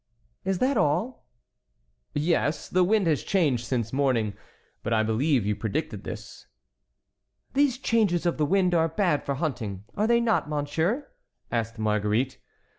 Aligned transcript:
"Is 0.43 0.57
that 0.57 0.77
all?" 0.77 1.27
"Yes, 2.15 2.67
the 2.69 2.83
wind 2.83 3.05
has 3.05 3.21
changed 3.21 3.63
since 3.67 3.93
morning; 3.93 4.33
but 4.81 4.93
I 4.93 5.03
believe 5.03 5.45
you 5.45 5.55
predicted 5.55 6.05
this." 6.05 6.47
"These 7.53 7.77
changes 7.77 8.25
of 8.25 8.37
the 8.37 8.45
wind 8.47 8.73
are 8.73 8.87
bad 8.89 9.23
for 9.23 9.35
hunting, 9.35 9.83
are 9.95 10.07
they 10.07 10.19
not, 10.19 10.49
monsieur?" 10.49 11.07
asked 11.51 11.77
Marguerite. 11.77 12.39